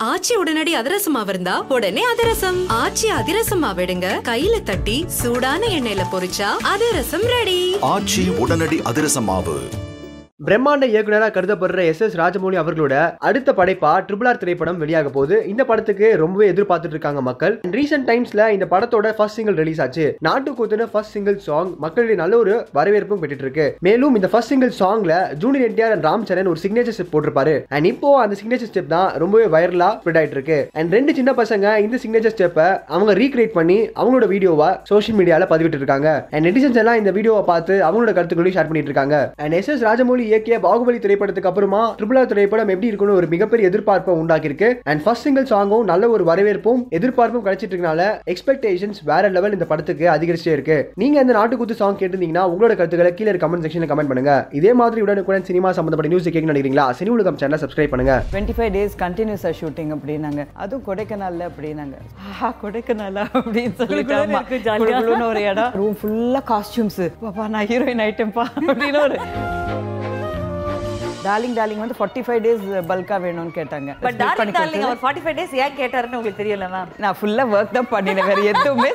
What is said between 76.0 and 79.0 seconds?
உங்களுக்கு தெரியல மேம் நான் ஃபுல்லாக ஒர்க் தான் பண்ணினேன் வேற எதுவுமே